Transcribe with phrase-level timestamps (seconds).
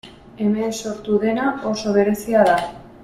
[0.45, 2.57] Hemen sortu dena oso berezia da.